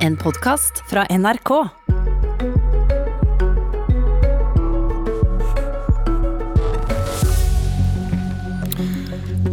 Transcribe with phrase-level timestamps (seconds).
[0.00, 1.50] En podkast fra NRK.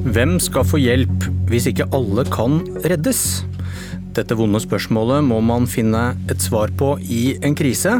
[0.07, 3.44] Hvem skal få hjelp hvis ikke alle kan reddes?
[4.15, 7.99] Dette vonde spørsmålet må man finne et svar på i en krise.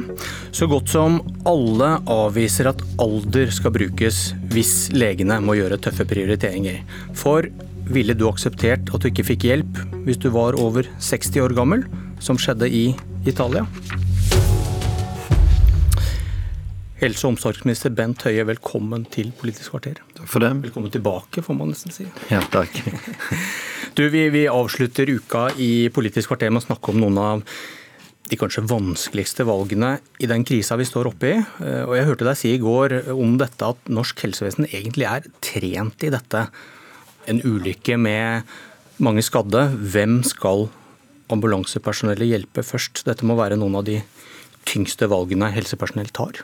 [0.56, 4.24] Så godt som alle avviser at alder skal brukes
[4.56, 6.80] hvis legene må gjøre tøffe prioriteringer.
[7.12, 7.52] For
[7.92, 11.84] ville du akseptert at du ikke fikk hjelp hvis du var over 60 år gammel,
[12.20, 12.86] som skjedde i
[13.28, 13.66] Italia?
[16.98, 20.00] Helse- og omsorgsminister Bent Høie, velkommen til Politisk kvarter.
[20.18, 20.50] Takk for det.
[20.64, 22.08] Velkommen tilbake, får man nesten si.
[22.34, 22.74] Ja, takk.
[23.98, 27.40] Du, vi, vi avslutter uka i Politisk kvarter med å snakke om noen av
[28.30, 31.38] de kanskje vanskeligste valgene i den krisa vi står oppe i.
[31.66, 35.26] Eh, Og jeg hørte deg si i går om dette at norsk helsevesen egentlig er
[35.42, 36.44] trent i dette.
[37.26, 38.54] En ulykke med
[39.02, 39.64] mange skadde.
[39.96, 40.68] Hvem skal
[41.34, 43.04] ambulansepersonellet hjelpe først?
[43.08, 44.02] Dette må være noen av de
[44.68, 46.44] tyngste valgene helsepersonell tar.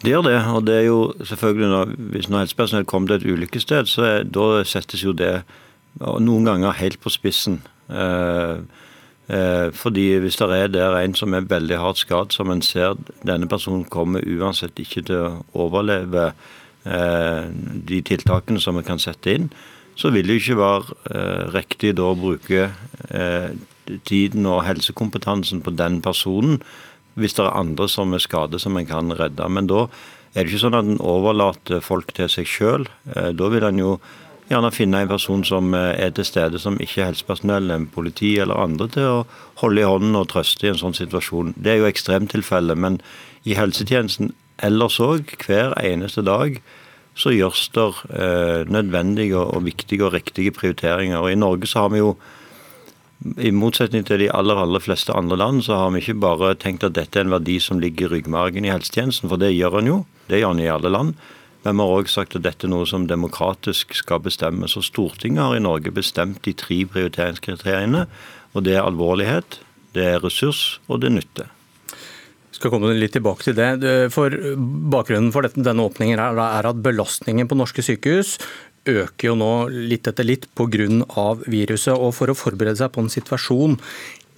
[0.00, 3.34] Det gjør det, og det er jo selvfølgelig når, hvis når helsepersonell kommer til et
[3.34, 5.42] ulykkessted, så er, da settes jo det
[6.00, 7.58] noen ganger helt på spissen.
[7.92, 8.62] Eh,
[9.28, 12.96] eh, fordi hvis det er der en som er veldig hardt skadd, som en ser
[13.26, 17.50] denne personen kommer uansett ikke til å overleve eh,
[17.92, 19.50] de tiltakene som vi kan sette inn,
[20.00, 22.70] så vil det jo ikke være eh, riktig da å bruke
[23.10, 23.50] eh,
[24.08, 26.60] tiden og helsekompetansen på den personen
[27.18, 29.48] hvis det er andre som er skadet som en kan redde.
[29.50, 29.86] Men da
[30.34, 32.86] er det ikke sånn at en overlater folk til seg sjøl.
[33.04, 33.96] Da vil en jo
[34.50, 38.34] gjerne finne en person som eh, er til stede som ikke er helsepersonell, en politi
[38.42, 39.18] eller andre, til å
[39.62, 41.54] holde i hånden og trøste i en sånn situasjon.
[41.56, 42.98] Det er jo ekstremtilfellet, men
[43.46, 44.34] i helsetjenesten
[44.66, 46.58] ellers òg, hver eneste dag,
[47.18, 51.20] så gjøres det eh, nødvendige og viktige og riktige prioriteringer.
[51.20, 52.14] Og I Norge så har vi jo
[53.20, 56.86] i motsetning til de aller aller fleste andre land, så har vi ikke bare tenkt
[56.86, 59.90] at dette er en verdi som ligger i ryggmargen i helsetjenesten, for det gjør en
[59.90, 59.98] jo.
[60.30, 61.14] Det gjør en i alle land.
[61.60, 64.78] Men vi har òg sagt at dette er noe som demokratisk skal bestemmes.
[64.80, 68.06] Og Stortinget har i Norge bestemt de tre prioriteringskriteriene.
[68.56, 69.60] Og det er alvorlighet,
[69.92, 71.50] det er ressurs og det er nytte.
[72.56, 73.68] Skal komme litt tilbake til det.
[74.12, 74.32] For
[74.92, 78.38] Bakgrunnen for denne åpningen er at belastningen på norske sykehus
[78.88, 81.26] øker jo nå litt etter litt pga.
[81.46, 81.94] viruset.
[81.94, 83.78] og For å forberede seg på en situasjon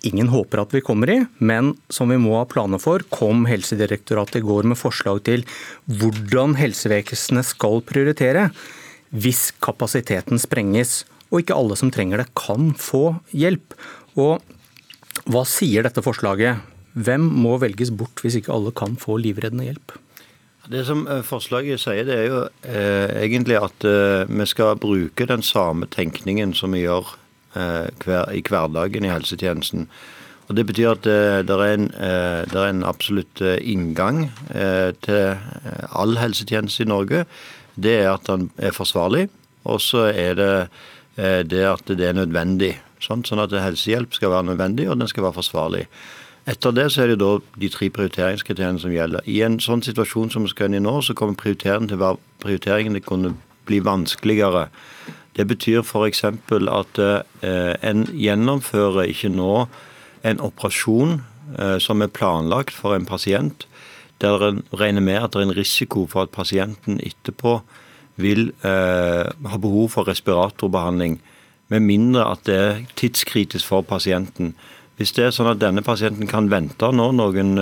[0.02, 4.40] ingen håper at vi kommer i, men som vi må ha planer for, kom Helsedirektoratet
[4.40, 5.44] i går med forslag til
[5.86, 8.50] hvordan helsevesenet skal prioritere
[9.12, 13.76] hvis kapasiteten sprenges og ikke alle som trenger det kan få hjelp.
[14.20, 14.42] Og
[15.30, 16.60] hva sier dette forslaget?
[16.92, 19.94] Hvem må velges bort hvis ikke alle kan få livreddende hjelp?
[20.70, 25.42] Det som forslaget sier, det er jo eh, egentlig at eh, vi skal bruke den
[25.42, 27.16] samme tenkningen som vi gjør
[27.58, 29.88] eh, hver, i hverdagen i helsetjenesten.
[30.46, 31.06] Og Det betyr at
[31.46, 34.26] det er en, det er en absolutt inngang
[35.06, 35.38] til
[35.88, 37.22] all helsetjeneste i Norge.
[37.78, 39.28] Det er at den er forsvarlig,
[39.64, 42.74] og så er det det at det er nødvendig.
[43.00, 45.86] Sånn, sånn at helsehjelp skal være nødvendig, og den skal være forsvarlig.
[46.48, 49.22] Etter det så er det da de tre prioriteringskriteriene som gjelder.
[49.30, 52.02] I en sånn situasjon som vi skal inn i nå, så kommer prioriteringen til
[52.42, 53.34] prioriteringen til å kunne
[53.68, 54.66] bli vanskeligere.
[55.38, 56.24] Det betyr f.eks.
[56.24, 59.66] at eh, en gjennomfører ikke nå
[60.26, 61.20] en operasjon
[61.58, 63.68] eh, som er planlagt for en pasient,
[64.22, 67.60] der en regner med at det er en risiko for at pasienten etterpå
[68.20, 71.20] vil eh, ha behov for respiratorbehandling,
[71.72, 74.52] med mindre at det er tidskritisk for pasienten.
[75.00, 77.56] Hvis det er sånn at denne pasienten kan vente nå noen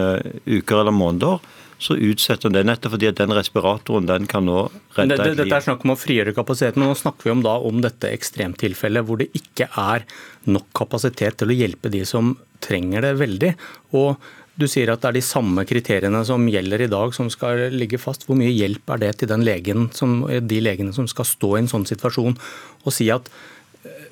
[0.46, 1.38] uker eller måneder,
[1.80, 4.66] så utsetter det nettopp fordi at den respiratoren den kan nå
[4.98, 5.38] redde et liv.
[5.38, 8.10] Dette er snakk om å frigjøre kapasiteten, men nå snakker vi om, da, om dette
[8.12, 10.04] ekstremtilfellet hvor det ikke er
[10.50, 13.54] nok kapasitet til å hjelpe de som trenger det veldig.
[13.97, 14.20] Og
[14.60, 18.00] du sier at det er de samme kriteriene som gjelder i dag som skal ligge
[18.02, 18.28] fast.
[18.28, 21.62] Hvor mye hjelp er det til den legen som, de legene som skal stå i
[21.62, 23.32] en sånn situasjon og si at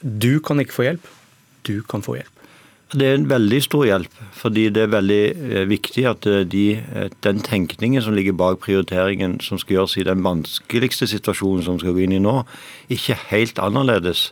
[0.01, 1.13] du kan ikke få hjelp,
[1.69, 2.33] du kan få hjelp?
[2.89, 6.65] Det er en veldig stor hjelp, fordi det er veldig viktig at de,
[7.27, 11.93] den tenkningen som ligger bak prioriteringen som skal gjøres i den vanskeligste situasjonen som skal
[11.93, 12.39] gå inn i nå,
[12.89, 14.31] ikke er helt annerledes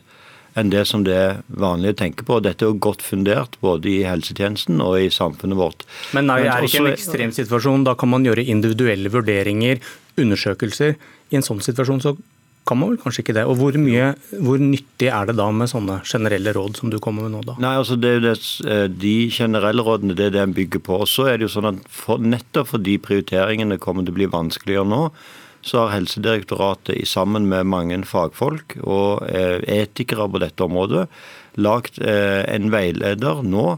[0.57, 2.39] enn det som det er vanlig å tenke på.
[2.41, 5.85] Dette er jo godt fundert både i helsetjenesten og i samfunnet vårt.
[6.17, 7.85] Men nei, det er ikke en ekstremsituasjon.
[7.85, 9.83] Da kan man gjøre individuelle vurderinger,
[10.17, 10.97] undersøkelser.
[11.29, 12.15] I en sånn situasjon så
[12.67, 13.45] kan man vel kanskje ikke det.
[13.47, 14.11] Og hvor, mye,
[14.43, 17.57] hvor nyttig er det da med sånne generelle råd som du kommer med nå, da?
[17.63, 18.35] Nei, altså det er det,
[18.99, 21.01] De generelle rådene det er det en bygger på.
[21.05, 24.31] Og så er det jo sånn at for, Nettopp fordi prioriteringene kommer til å bli
[24.31, 25.03] vanskeligere nå,
[25.67, 31.07] så har Helsedirektoratet sammen med mange fagfolk og etikere på dette området
[31.59, 33.73] lagt en veileder nå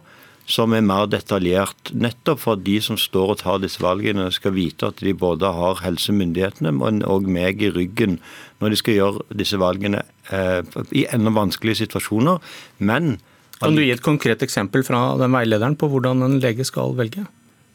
[0.49, 1.91] som er mer detaljert.
[1.93, 5.51] Nettopp for at de som står og tar disse valgene, skal vite at de både
[5.53, 6.73] har helsemyndighetene,
[7.05, 8.17] og meg i ryggen
[8.59, 10.03] når de skal gjøre disse valgene
[10.33, 10.61] eh,
[10.91, 12.41] i enda vanskelige situasjoner.
[12.79, 13.19] Men
[13.59, 17.27] Kan du gi et konkret eksempel fra den veilederen på hvordan en lege skal velge?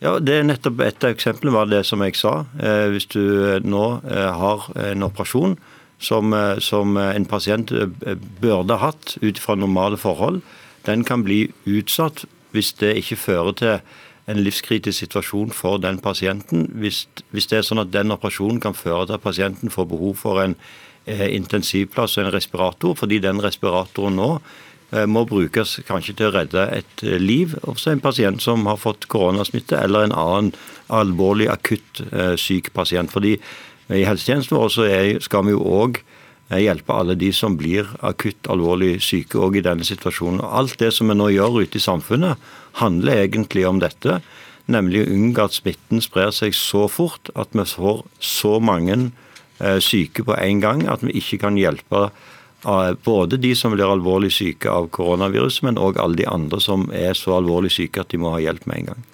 [0.03, 2.45] Ja, det er nettopp Et av eksemplene var det som jeg sa.
[2.59, 3.23] Eh, hvis du
[3.65, 5.57] nå eh, har en operasjon
[6.03, 10.43] som, eh, som en pasient eh, burde hatt ut fra normale forhold,
[10.85, 13.79] den kan bli utsatt hvis det ikke fører til
[14.31, 16.69] en livskritisk situasjon for den pasienten.
[16.81, 20.15] Hvis, hvis, det er sånn at den operasjonen kan føre til at pasienten får behov
[20.23, 20.57] for en
[21.05, 26.35] eh, intensivplass og en respirator, fordi den respiratoren nå eh, må brukes kanskje til å
[26.39, 30.53] redde et eh, liv hos en pasient som har fått koronasmitte, eller en annen
[30.89, 33.13] alvorlig akutt eh, syk pasient.
[33.13, 33.37] Fordi
[33.93, 36.01] i helsetjenesten vår skal vi jo òg
[36.53, 40.43] hjelpe alle de som blir akutt alvorlig syke òg i denne situasjonen.
[40.45, 42.41] Alt det som vi nå gjør ute i samfunnet,
[42.81, 44.21] handler egentlig om dette.
[44.71, 48.97] Nemlig å unngå at smitten sprer seg så fort at vi får så mange
[49.61, 53.89] eh, syke på en gang at vi ikke kan hjelpe eh, både de som blir
[53.89, 58.13] alvorlig syke av koronaviruset, men òg alle de andre som er så alvorlig syke at
[58.13, 59.05] de må ha hjelp med en gang.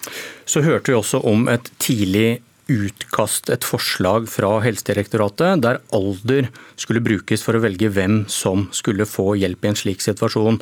[0.47, 6.49] Så hørte vi også om et tidlig utkast et forslag fra Helsedirektoratet der alder
[6.79, 10.61] skulle brukes for å velge hvem som skulle få hjelp i en slik situasjon.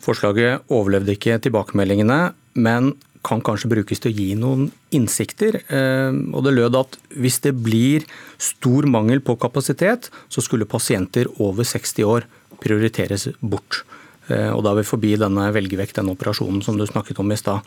[0.00, 2.94] Forslaget overlevde ikke tilbakemeldingene, men
[3.26, 5.60] kan kanskje brukes til å gi noen innsikter.
[5.68, 8.06] Eh, og Det lød at hvis det blir
[8.40, 12.28] stor mangel på kapasitet, så skulle pasienter over 60 år
[12.60, 13.84] prioriteres bort.
[14.28, 17.36] Eh, og Da er vi forbi denne velgevekt, den operasjonen som du snakket om i
[17.36, 17.60] stad.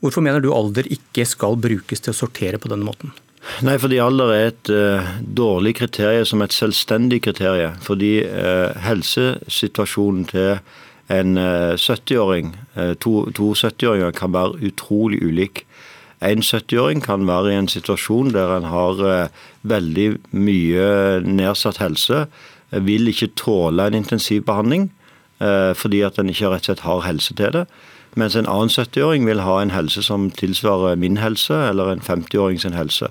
[0.00, 3.14] Hvorfor mener du alder ikke skal brukes til å sortere på denne måten?
[3.64, 7.78] Nei, fordi alder er et uh, dårlig kriterium som et selvstendig kriterium.
[7.82, 10.58] Fordi uh, helsesituasjonen til
[11.14, 12.52] en uh, 70-åring,
[13.00, 15.64] to, to 70-åringer, kan være utrolig ulik.
[16.20, 19.30] En 70-åring kan være i en situasjon der en har
[19.68, 20.86] veldig mye
[21.22, 22.24] nedsatt helse,
[22.72, 24.88] vil ikke tåle en intensivbehandling
[25.76, 27.66] fordi at en ikke rett og slett har helse til det.
[28.16, 32.58] Mens en annen 70-åring vil ha en helse som tilsvarer min helse, eller en 50-åring
[32.62, 33.10] sin helse.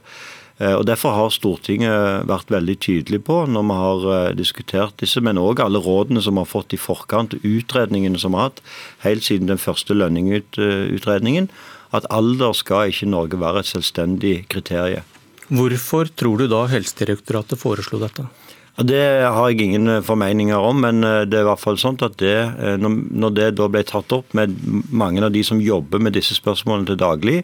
[0.57, 5.21] Eh, og Derfor har Stortinget vært veldig tydelig på, når vi har eh, diskutert disse,
[5.21, 8.63] men òg alle rådene som vi har fått i forkant, utredningene som vi har hatt,
[9.05, 11.51] helt siden den første lønningutredningen,
[11.95, 15.05] at alder skal ikke Norge være et selvstendig kriterium.
[15.45, 18.25] Hvorfor tror du da Helsedirektoratet foreslo dette?
[18.75, 21.95] Det har jeg ingen eh, formeninger om, men eh, det er i hvert fall sånn
[22.04, 24.57] at det, eh, når det da ble tatt opp med
[24.92, 27.39] mange av de som jobber med disse spørsmålene til daglig,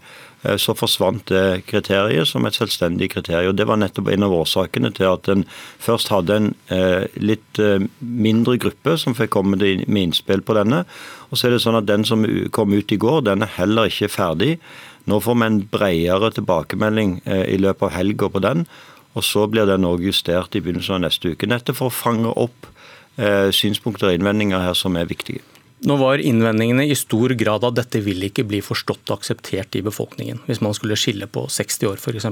[0.57, 3.53] så forsvant det kriteriet som et selvstendig kriterium.
[3.53, 5.43] Det var nettopp en av årsakene til at en
[5.77, 6.47] først hadde en
[7.21, 7.61] litt
[8.01, 10.81] mindre gruppe som fikk komme med innspill på denne.
[11.29, 13.93] Og så er det sånn at Den som kom ut i går, den er heller
[13.93, 14.55] ikke ferdig.
[15.05, 18.65] Nå får vi en bredere tilbakemelding i løpet av helga på den.
[19.17, 21.49] Og så blir den òg justert i begynnelsen av neste uke.
[21.49, 22.69] Nettopp for å fange opp
[23.17, 25.43] eh, synspunkter og innvendinger her som er viktige.
[25.89, 29.81] Nå var innvendingene i stor grad at dette vil ikke bli forstått og akseptert i
[29.81, 32.27] befolkningen, hvis man skulle skille på 60 år f.eks.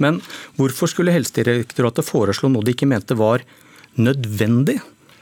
[0.00, 0.22] Men
[0.56, 3.44] hvorfor skulle Helsedirektoratet foreslå noe de ikke mente var
[4.00, 4.78] nødvendig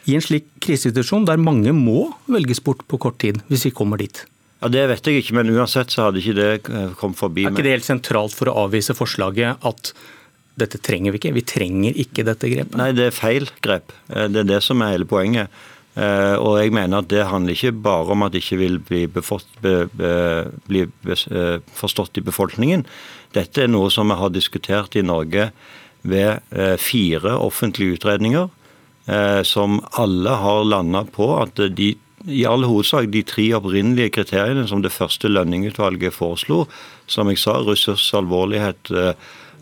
[0.07, 3.99] i en slik krisesituasjon der mange må velges bort på kort tid, hvis vi kommer
[3.99, 4.23] dit?
[4.63, 7.45] Ja, Det vet jeg ikke, men uansett så hadde ikke det eh, kommet forbi.
[7.45, 7.51] meg.
[7.51, 9.91] Er ikke det helt sentralt for å avvise forslaget at
[10.61, 11.35] dette trenger vi ikke.
[11.37, 12.77] Vi trenger ikke dette grepet.
[12.81, 13.93] Nei, det er feil grep.
[14.09, 15.53] Eh, det er det som er hele poenget.
[15.97, 19.03] Eh, og jeg mener at det handler ikke bare om at det ikke vil bli,
[19.13, 20.13] befort, be, be,
[20.69, 22.87] bli eh, forstått i befolkningen.
[23.37, 25.51] Dette er noe som vi har diskutert i Norge
[26.07, 28.45] ved fire offentlige utredninger,
[29.43, 31.89] som alle har landa på at de
[32.31, 36.61] i all hovedsak de tre opprinnelige kriteriene som det første lønningutvalget foreslo,
[37.11, 38.95] som jeg sa, ressurs, alvorlighet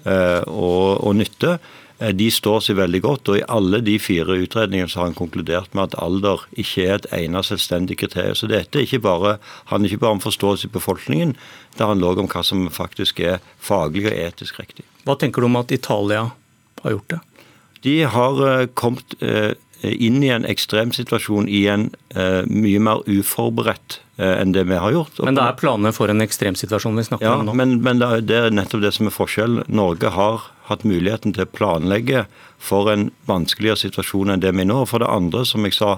[0.05, 1.57] og, og nytte,
[1.99, 3.31] eh, de står seg veldig godt.
[3.31, 6.95] og I alle de fire utredningene så har han konkludert med at alder ikke er
[6.99, 8.39] et egnet selvstendig kriterium.
[8.39, 9.39] Så dette ikke bare,
[9.73, 11.37] handler ikke bare om forståelse i befolkningen,
[11.79, 14.87] det handler òg om hva som faktisk er faglig og etisk riktig.
[15.05, 16.31] Hva tenker du om at Italia
[16.85, 17.21] har gjort det?
[17.85, 19.19] De har eh, kommet
[19.85, 21.91] inn i en ekstremsituasjon i en
[22.49, 25.19] mye mer uforberedt Eh, enn det vi har gjort.
[25.27, 27.55] Men det er planer for en ekstremsituasjon vi snakker ja, om nå?
[27.59, 29.67] Men, men det er nettopp det som er forskjellen.
[29.67, 32.25] Norge har hatt muligheten til å planlegge
[32.63, 34.85] for en vanskeligere situasjon enn det vi nå.
[34.91, 35.97] For det andre, som jeg sa,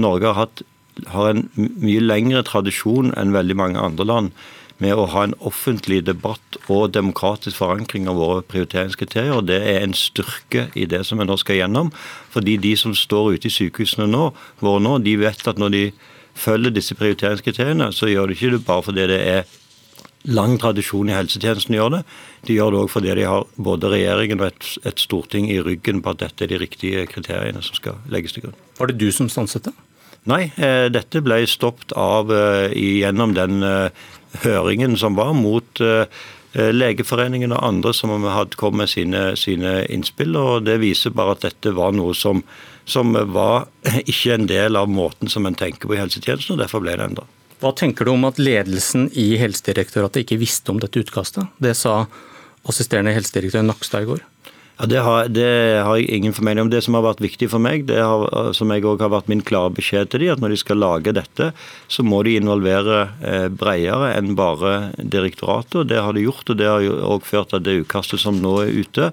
[0.00, 0.64] Norge har, hatt,
[1.12, 4.32] har en mye lengre tradisjon enn veldig mange andre land
[4.78, 9.42] med å ha en offentlig debatt og demokratisk forankring av våre prioriteringskriterier.
[9.42, 11.90] Det er en styrke i det som vi nå skal gjennom.
[12.30, 14.30] Fordi de som står ute i sykehusene nå,
[14.62, 15.82] våre nå, de vet at når de
[16.38, 19.56] følger disse prioriteringskriteriene, så gjør de ikke det bare fordi det er
[20.28, 22.16] lang tradisjon i helsetjenesten å gjøre det.
[22.48, 26.02] De gjør det òg fordi de har både regjeringen og et, et, storting i ryggen
[26.02, 28.58] på at dette er de riktige kriteriene som skal legges til grunn.
[28.80, 29.74] Var det du som stanset det?
[30.28, 34.08] Nei, eh, dette ble stoppet av eh, gjennom den eh,
[34.42, 39.72] høringen som var mot eh, eh, Legeforeningen og andre som hadde kommet med sine, sine,
[39.92, 40.36] innspill.
[40.36, 42.40] og Det viser bare at dette var noe som,
[42.88, 43.68] som var
[44.10, 47.10] ikke en del av måten som en tenker på i helsetjenesten, og derfor ble det
[47.10, 47.26] endra.
[47.58, 51.50] Hva tenker du om at ledelsen i Helsedirektoratet ikke visste om dette utkastet?
[51.58, 52.04] Det sa
[52.68, 54.22] assisterende helsedirektør Nakstad i går.
[54.78, 55.46] Ja, det har, det
[55.82, 56.70] har, jeg ingen formening om.
[56.70, 59.42] Det som har vært viktig for meg, det har, som jeg også har vært min
[59.42, 61.48] klare beskjed til dem, at når de skal lage dette,
[61.90, 65.80] så må de involvere eh, bredere enn bare direktoratet.
[65.82, 68.54] og Det har de gjort, og det har også ført til det utkastet som nå
[68.62, 69.10] er ute,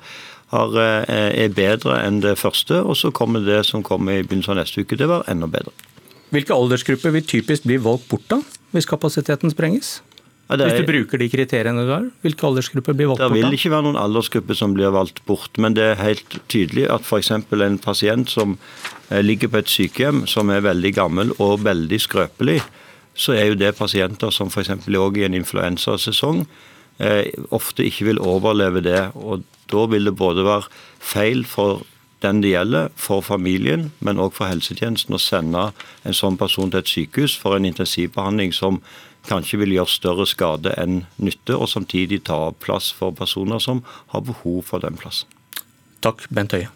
[0.54, 2.84] har, eh, er bedre enn det første.
[2.86, 5.74] Og så kommer det som kommer i begynnelsen av neste uke Det var enda bedre.
[6.30, 9.98] Hvilke aldersgrupper vil typisk bli valgt bort da, hvis kapasiteten sprenges?
[10.46, 13.34] Ja, er, hvis du bruker de kriteriene du har, hvilke aldersgrupper blir valgt bort?
[13.34, 16.86] Det vil ikke være noen aldersgruppe som blir valgt bort, men det er helt tydelig
[16.94, 17.32] at f.eks.
[17.34, 18.54] en pasient som
[19.10, 22.60] eh, ligger på et sykehjem som er veldig gammel og veldig skrøpelig,
[23.18, 24.70] så er jo det pasienter som f.eks.
[24.86, 26.46] òg i en influensasesong
[27.00, 29.02] eh, ofte ikke vil overleve det.
[29.16, 31.82] og Da vil det både være feil for
[32.22, 35.72] den det gjelder, for familien, men òg for helsetjenesten, å sende
[36.06, 38.80] en sånn person til et sykehus for en intensivbehandling som
[39.30, 44.26] kanskje vil gjøre større skade enn nytte, og samtidig ta plass for personer som har
[44.26, 45.30] behov for den plassen.
[46.06, 46.72] Takk, Bent Høie.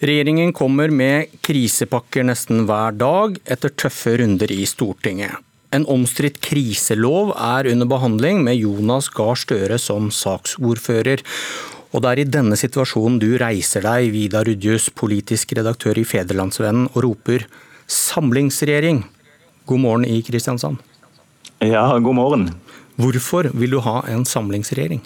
[0.00, 5.34] Regjeringen kommer med krisepakker nesten hver dag etter tøffe runder i Stortinget.
[5.76, 11.20] En omstridt kriselov er under behandling, med Jonas Gahr Støre som saksordfører.
[11.90, 16.86] Og det er i denne situasjonen du reiser deg, Vidar Rudjus, politisk redaktør i Federlandsvennen,
[16.94, 17.46] og roper
[17.88, 19.02] 'samlingsregjering'.
[19.66, 20.78] God morgen i Kristiansand.
[21.60, 22.54] Ja, god morgen.
[22.96, 25.02] Hvorfor vil du ha en samlingsregjering?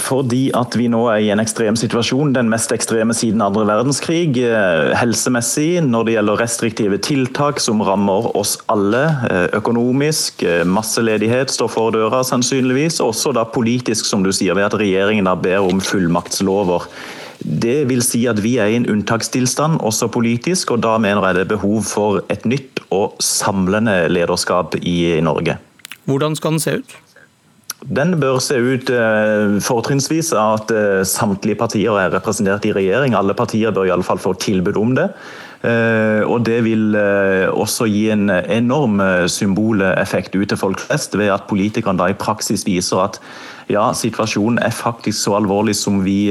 [0.00, 4.38] Fordi at vi nå er i en ekstrem situasjon, den mest ekstreme siden andre verdenskrig.
[4.40, 9.02] Eh, helsemessig, når det gjelder restriktive tiltak som rammer oss alle.
[9.28, 13.02] Eh, økonomisk, eh, masseledighet står for døra sannsynligvis.
[13.04, 16.88] Også da politisk, som du sier, ved at regjeringen da ber om fullmaktslover.
[17.44, 21.34] Det vil si at vi er i en unntakstilstand, også politisk, og da mener jeg
[21.34, 25.58] det er behov for et nytt og samlende lederskap i Norge.
[26.06, 27.01] Hvordan skal den se ut?
[27.82, 33.16] Den bør se ut eh, fortrinnsvis at eh, samtlige partier er representert i regjering.
[33.18, 35.08] Alle partier bør i alle fall få tilbud om det.
[35.66, 41.48] Eh, og Det vil også gi en enorm symboleffekt ut til folk flest, ved at
[41.50, 43.18] politikerne da i praksis viser at
[43.70, 46.26] ja, situasjonen er faktisk så alvorlig som vi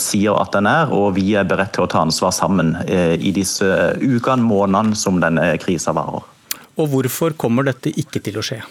[0.00, 3.66] sier at den er, og vi er beredt til å ta ansvar sammen i disse
[4.00, 6.24] ukene, månedene som denne krisa varer.
[6.76, 8.62] Og Hvorfor kommer dette ikke til å skje?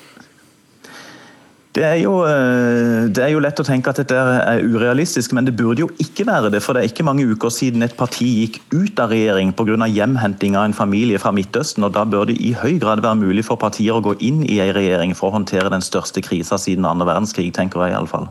[1.76, 5.44] Det er, jo, eh, det er, jo, lett å tenke at dette er urealistisk, men
[5.44, 6.62] det burde jo ikke være det.
[6.64, 9.76] For det er ikke mange uker siden et parti gikk ut av regjering pga.
[9.92, 11.84] hjemhenting av en familie fra Midtøsten.
[11.84, 14.62] og Da bør det i høy grad være mulig for partier å gå inn i
[14.64, 18.30] en regjering for å håndtere den største krisa siden andre verdenskrig, tenker jeg iallfall.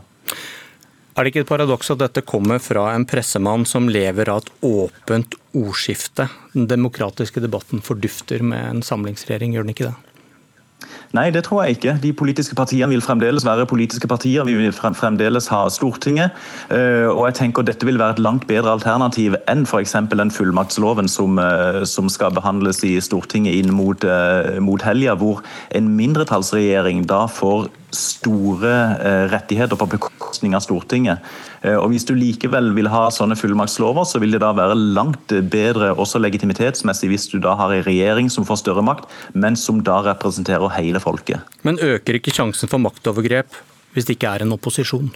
[1.15, 4.49] Er det ikke et paradoks at dette kommer fra en pressemann som lever av et
[4.65, 6.27] åpent ordskifte?
[6.57, 10.14] Den demokratiske debatten fordufter med en samlingsregjering, gjør den ikke det?
[11.15, 11.93] Nei, det tror jeg ikke.
[12.03, 14.43] De politiske partiene vil fremdeles være politiske partier.
[14.43, 16.35] Vi vil fremdeles ha Stortinget.
[16.73, 19.95] Eh, og jeg tenker Dette vil være et langt bedre alternativ enn f.eks.
[20.11, 25.41] den fullmaktsloven som, eh, som, skal behandles i Stortinget inn mot, eh, mot helga, hvor
[25.71, 28.73] en mindretallsregjering da får store
[29.31, 31.23] rettigheter på bekostning av Stortinget.
[31.65, 35.93] Og Hvis du likevel vil ha sånne fullmaktslover, så vil det da være langt bedre
[35.95, 40.01] også legitimitetsmessig hvis du da har en regjering som får større makt, men som da
[40.05, 41.41] representerer hele folket.
[41.65, 43.63] Men øker ikke sjansen for maktovergrep
[43.95, 45.13] hvis det ikke er en opposisjon?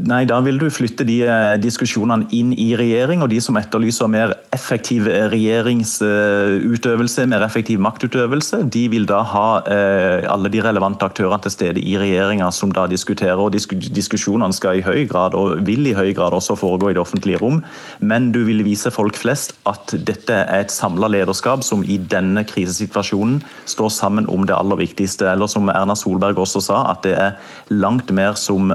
[0.00, 3.20] Nei, Da vil du flytte de eh, diskusjonene inn i regjering.
[3.22, 9.46] Og de som etterlyser mer effektiv eh, regjeringsutøvelse, mer effektiv maktutøvelse, de vil da ha
[9.68, 13.36] eh, alle de relevante aktørene til stede i regjeringa som da diskuterer.
[13.38, 17.04] og Diskusjonene skal i høy grad, og vil i høy grad også foregå i det
[17.04, 17.60] offentlige rom.
[18.00, 22.46] Men du vil vise folk flest at dette er et samla lederskap som i denne
[22.48, 25.28] krisesituasjonen står sammen om det aller viktigste.
[25.30, 27.36] Eller som Erna Solberg også sa, at det er
[27.70, 28.72] langt mer som,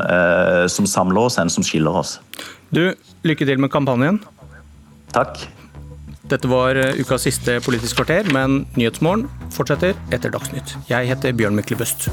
[0.69, 2.19] som samler samler oss enn som skiller oss.
[2.69, 4.19] Du, lykke til med kampanjen.
[5.15, 5.47] Takk.
[6.27, 10.75] Dette var eh, ukas siste Politisk kvarter, men Nyhetsmorgen fortsetter etter Dagsnytt.
[10.89, 12.09] Jeg heter Bjørn Myklebøst.